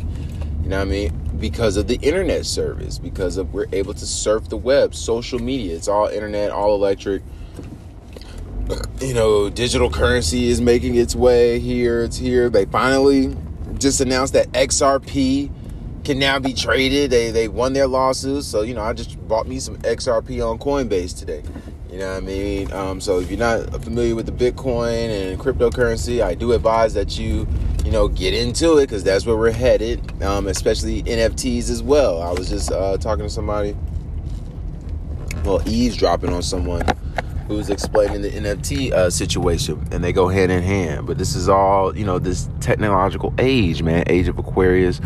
[0.62, 1.30] You know what I mean?
[1.38, 2.98] Because of the internet service.
[2.98, 5.74] Because of we're able to surf the web, social media.
[5.74, 7.22] It's all internet, all electric.
[9.00, 12.02] You know, digital currency is making its way here.
[12.02, 12.50] It's here.
[12.50, 13.34] They finally
[13.78, 15.50] just announced that XRP
[16.04, 17.10] can now be traded.
[17.10, 20.58] They they won their lawsuit, so you know I just bought me some XRP on
[20.58, 21.42] Coinbase today.
[21.90, 22.72] You know what I mean?
[22.72, 27.18] Um, so if you're not familiar with the Bitcoin and cryptocurrency, I do advise that
[27.18, 27.48] you
[27.84, 30.22] you know get into it because that's where we're headed.
[30.22, 32.20] Um, especially NFTs as well.
[32.20, 33.74] I was just uh, talking to somebody,
[35.44, 36.82] well eavesdropping on someone
[37.48, 41.06] who's explaining the NFT uh, situation, and they go hand in hand.
[41.06, 45.00] But this is all, you know, this technological age, man, age of Aquarius.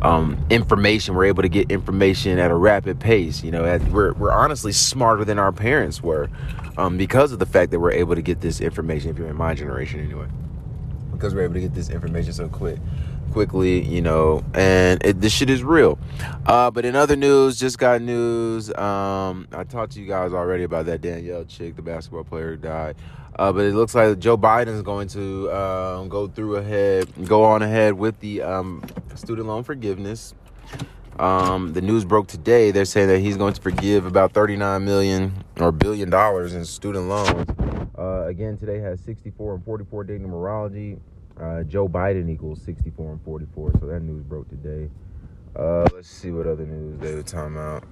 [0.00, 3.42] Um, information, we're able to get information at a rapid pace.
[3.42, 6.30] You know, at, we're we're honestly smarter than our parents were,
[6.76, 9.10] um, because of the fact that we're able to get this information.
[9.10, 10.28] If you're in my generation, anyway,
[11.10, 12.78] because we're able to get this information so quick
[13.32, 15.98] quickly, you know, and it, this shit is real.
[16.46, 18.72] Uh, but in other news, just got news.
[18.74, 22.96] Um, I talked to you guys already about that Danielle chick, the basketball player died.
[23.38, 27.44] Uh, but it looks like Joe Biden is going to um, go through ahead, go
[27.44, 30.34] on ahead with the um, student loan forgiveness.
[31.18, 32.70] Um, the news broke today.
[32.70, 37.08] They're saying that he's going to forgive about 39 million or billion dollars in student
[37.08, 37.48] loans.
[37.98, 40.98] Uh, again, today has 64 and 44 day numerology.
[41.40, 43.72] Uh, Joe Biden equals 64 and 44.
[43.80, 44.90] So that news broke today.
[45.56, 47.84] Uh, let's see what other news they were talking about.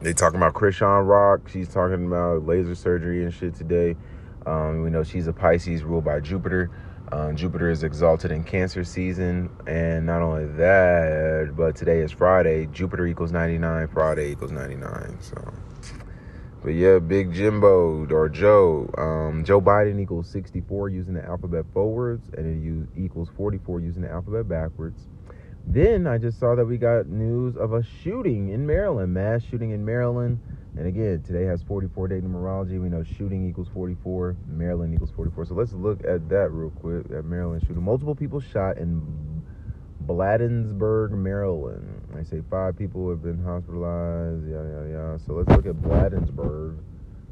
[0.00, 1.48] They talking about Krishan Rock.
[1.48, 3.96] She's talking about laser surgery and shit today.
[4.46, 6.70] Um, we know she's a Pisces ruled by Jupiter.
[7.10, 12.66] Um, Jupiter is exalted in Cancer season, and not only that, but today is Friday.
[12.66, 15.18] Jupiter equals 99, Friday equals 99.
[15.20, 15.54] So,
[16.62, 22.28] but yeah, Big Jimbo or Joe, um, Joe Biden equals 64 using the alphabet forwards,
[22.36, 25.06] and it equals 44 using the alphabet backwards.
[25.66, 29.70] Then I just saw that we got news of a shooting in Maryland, mass shooting
[29.70, 30.40] in Maryland.
[30.76, 32.80] And again, today has 44 day numerology.
[32.80, 35.46] We know shooting equals 44, Maryland equals 44.
[35.46, 37.10] So let's look at that real quick.
[37.10, 39.02] At Maryland shooting, multiple people shot in
[40.06, 41.97] Bladensburg, Maryland.
[42.16, 44.48] I say five people have been hospitalized.
[44.48, 45.18] Yeah, yeah, yeah.
[45.26, 46.78] So let's look at Bladensburg,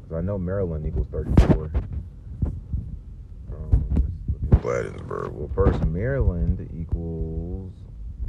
[0.01, 1.71] because I know Maryland equals 34.
[3.53, 5.31] Um, let's look at Bladensburg.
[5.31, 7.73] Well, first Maryland equals,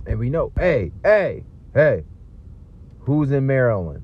[0.06, 0.52] and we know.
[0.58, 1.44] Hey, hey,
[1.74, 2.04] hey.
[3.00, 4.02] Who's in Maryland?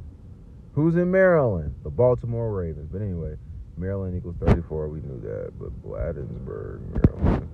[0.72, 1.74] Who's in Maryland?
[1.82, 2.88] The Baltimore Ravens.
[2.90, 3.36] But anyway,
[3.76, 4.88] Maryland equals 34.
[4.88, 5.52] We knew that.
[5.58, 7.48] But Bladensburg, Maryland.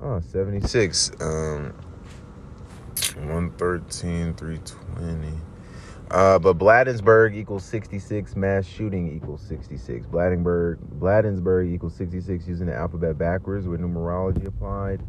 [0.00, 1.12] Oh, 76.
[1.20, 1.74] Um,
[3.26, 5.32] 113, 320.
[6.10, 8.34] Uh, but Bladensburg equals 66.
[8.36, 10.06] Mass shooting equals 66.
[10.06, 15.02] Bladensburg, Bladensburg equals 66 using the alphabet backwards with numerology applied.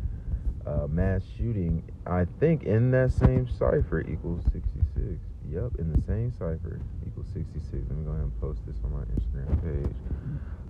[0.66, 5.20] Uh, mass shooting, I think in that same cipher equals 66.
[5.50, 7.74] Yep, in the same cipher equals 66.
[7.74, 9.96] Let me go ahead and post this on my Instagram page.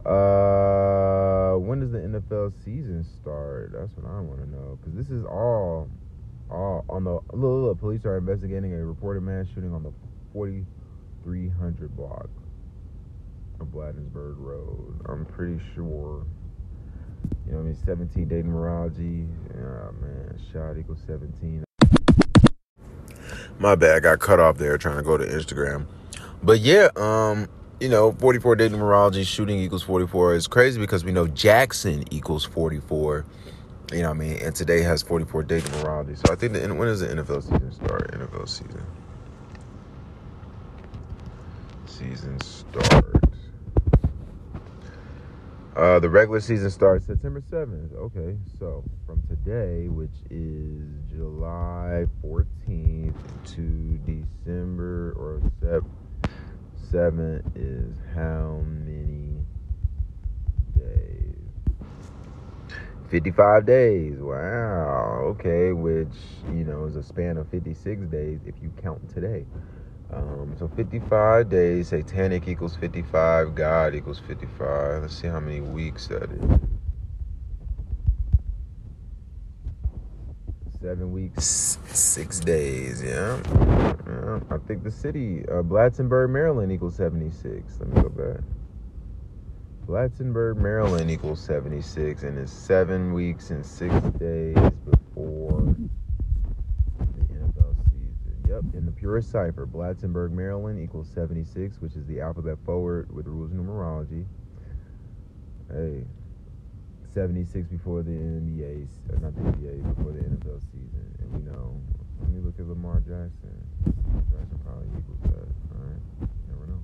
[0.05, 3.73] Uh, when does the NFL season start?
[3.73, 4.79] That's what I want to know.
[4.79, 5.89] Because this is all,
[6.50, 7.12] all on the.
[7.12, 9.91] Look, look, police are investigating a reported mass shooting on the
[10.34, 12.30] 4300 block
[13.60, 15.02] of Bladensburg Road.
[15.08, 16.26] I'm pretty sure.
[17.45, 17.78] You know I mean?
[17.86, 19.28] 17 day numerology.
[19.54, 20.39] Yeah, man.
[20.52, 21.64] Shot equals 17.
[23.60, 25.86] My bad, I got cut off there trying to go to Instagram.
[26.41, 31.12] But yeah, um, you know, 44 day numerology, shooting equals 44 is crazy because we
[31.12, 33.26] know Jackson equals 44.
[33.91, 34.37] You know what I mean?
[34.37, 36.15] And today has 44 day numerology.
[36.15, 38.11] So I think the when does the NFL season start?
[38.11, 38.85] NFL season.
[41.87, 43.23] Season start.
[45.75, 47.95] Uh, the regular season starts September 7th.
[47.95, 53.15] Okay, so from today, which is July 14th
[53.55, 55.83] to December or Sep
[56.91, 58.88] 7th, is how many
[63.10, 64.18] 55 days.
[64.20, 65.36] Wow.
[65.39, 66.16] Okay, which,
[66.47, 69.45] you know, is a span of 56 days if you count today.
[70.12, 75.03] Um, so 55 days, satanic equals 55, God equals 55.
[75.03, 76.60] Let's see how many weeks that is.
[80.82, 83.38] Seven weeks, six days, yeah.
[84.07, 84.39] yeah.
[84.49, 87.80] I think the city, uh, Bladensburg, Maryland equals 76.
[87.80, 88.41] Let me go back.
[89.89, 95.75] Bladensburg, Maryland equals 76, and it's seven weeks and six days before
[96.99, 98.35] the NFL season.
[98.47, 103.25] Yep, in the purest cipher, Bladensburg, Maryland equals 76, which is the alphabet forward with
[103.25, 104.25] rules numerology.
[105.71, 106.03] Hey,
[107.11, 108.85] 76 before the NBA,
[109.21, 111.15] not the NBA, before the NFL season.
[111.19, 111.81] And we know,
[112.21, 113.57] let me look at Lamar Jackson.
[114.29, 115.49] Jackson probably equals that.
[115.73, 116.81] All right, never know.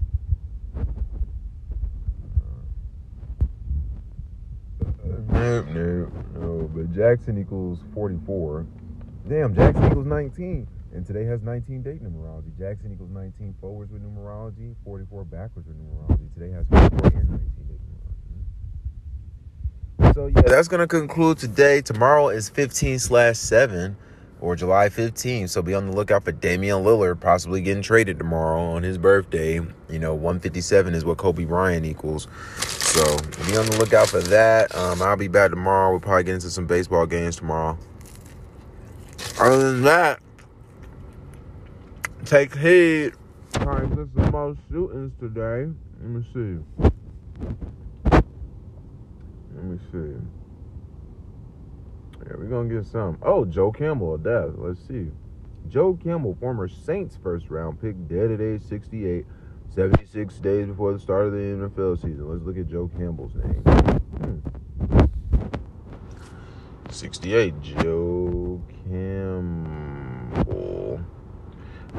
[2.42, 2.56] Uh,
[5.30, 6.70] no, no, no.
[6.74, 8.66] But Jackson equals 44.
[9.28, 10.68] Damn, Jackson equals 19.
[10.94, 12.58] And today has 19 date numerology.
[12.58, 16.34] Jackson equals 19 forwards with numerology, 44 backwards with numerology.
[16.34, 17.80] Today has 44 and 19 date
[20.00, 20.14] numerology.
[20.14, 21.82] So yeah, that's gonna conclude today.
[21.82, 23.98] Tomorrow is 15 slash 7
[24.40, 25.50] or July 15.
[25.50, 29.56] So be on the lookout for Damian Lillard possibly getting traded tomorrow on his birthday.
[29.90, 32.28] You know, 157 is what Kobe Bryant equals.
[32.96, 34.74] So be on the lookout for that.
[34.74, 35.92] Um, I'll be back tomorrow.
[35.92, 37.78] We'll probably get into some baseball games tomorrow.
[39.38, 40.22] Other than that,
[42.24, 43.12] take heed.
[43.58, 45.70] Alright, there's some more shootings today.
[46.02, 46.58] Let me see.
[49.56, 50.16] Let me see.
[52.26, 53.18] Yeah, we're gonna get some.
[53.22, 54.52] Oh, Joe Campbell, death.
[54.56, 55.08] Let's see.
[55.68, 59.26] Joe Campbell, former Saints first round pick, dead at age 68,
[59.76, 62.30] 76 days before the start of the NFL season.
[62.30, 63.62] Let's look at Joe Campbell's name.
[64.22, 64.40] Hmm.
[66.90, 69.86] 68, Joe Campbell.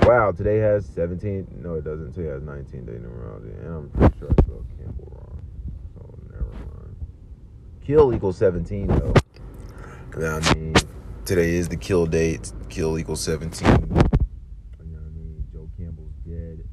[0.02, 1.48] Wow, today has 17.
[1.62, 2.12] No, it doesn't.
[2.14, 3.58] Today has 19 day numerology.
[3.60, 5.42] And I'm pretty sure I spelled Campbell wrong.
[5.94, 6.96] So never mind.
[7.84, 9.12] Kill equals 17, though.
[10.16, 10.74] I mean,
[11.26, 12.52] today is the kill date.
[12.70, 13.68] Kill equals 17.
[13.68, 13.98] You know what
[14.80, 15.44] I mean?
[15.52, 16.64] Joe Campbell's dead.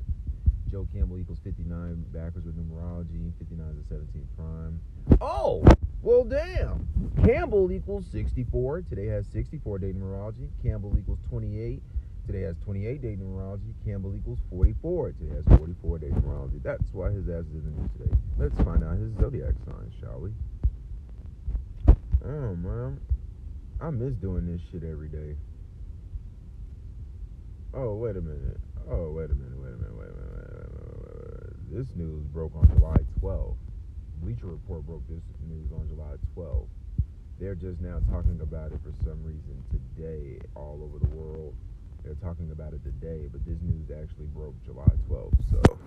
[0.72, 1.40] Joe Campbell equals
[1.74, 3.32] 59 backwards with numerology.
[3.40, 4.80] 59 is a 17 prime.
[5.22, 5.64] Oh,
[6.02, 6.88] well, damn.
[7.26, 8.84] Campbell equals 64.
[8.84, 10.50] Today has 64 day numerology.
[10.62, 11.82] Campbell equals 28.
[12.28, 13.74] Today has 28 day numerology.
[13.86, 15.14] Campbell equals 44.
[15.14, 16.62] Today has 44 day numerology.
[16.64, 18.16] That's why his ass is in the news today.
[18.38, 20.32] Let's find out his zodiac sign, shall we?
[22.26, 23.00] Oh, man.
[23.82, 25.36] I miss doing this shit every day.
[27.74, 28.60] Oh, wait a minute.
[28.90, 29.60] Oh, wait a minute.
[29.60, 29.96] Wait a minute.
[29.98, 30.14] Wait a minute.
[30.14, 30.44] Wait a minute.
[30.44, 31.63] Wait a minute, wait a minute.
[31.74, 33.56] This news broke on July 12th.
[34.22, 36.68] Bleacher Report broke this news on July 12th.
[37.40, 41.56] They're just now talking about it for some reason today all over the world.
[42.04, 45.34] They're talking about it today, but this news actually broke July 12th.
[45.50, 45.80] So,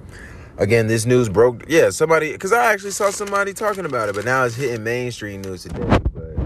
[0.59, 1.65] again, this news broke.
[1.69, 5.43] Yeah, somebody, because I actually saw somebody talking about it, but now it's hitting mainstream
[5.43, 6.01] news today.
[6.13, 6.37] But,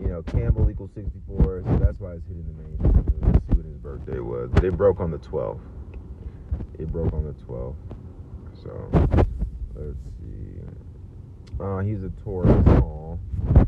[0.00, 3.34] you know, Campbell equals 64, so that's why it's hitting the mainstream news.
[3.34, 4.48] Let's see what his birthday was.
[4.50, 5.60] But it broke on the 12th.
[6.78, 7.74] It broke on the 12th.
[8.62, 8.90] So,
[9.74, 10.60] let's see.
[11.60, 12.50] Uh, he's a Taurus.
[12.66, 13.16] Aw.
[13.54, 13.62] I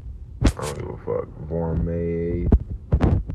[0.45, 1.28] don't give a fuck.
[1.49, 2.47] Born May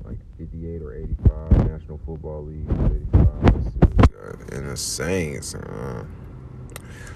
[0.05, 1.51] like 58 or 85.
[1.67, 3.43] National Football League 85.
[3.43, 4.53] Let's see what got.
[4.53, 5.55] And the Saints.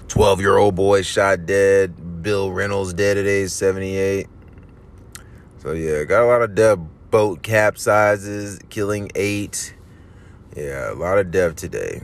[0.08, 2.22] 12 year old boy shot dead.
[2.22, 4.26] Bill Reynolds dead at age 78.
[5.58, 6.78] So, yeah, got a lot of death.
[7.10, 9.74] Boat capsizes, killing eight.
[10.56, 12.02] Yeah, a lot of death today.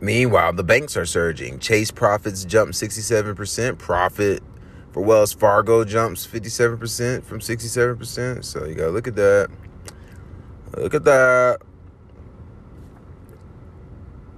[0.00, 1.58] Meanwhile, the banks are surging.
[1.58, 3.78] Chase profits jump 67%.
[3.78, 4.42] Profit
[4.92, 8.44] for Wells Fargo jumps 57% from 67%.
[8.44, 9.48] So you gotta look at that.
[10.76, 11.58] Look at that.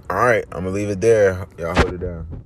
[0.09, 1.47] All right, I'm gonna leave it there.
[1.57, 2.43] Y'all hold it down.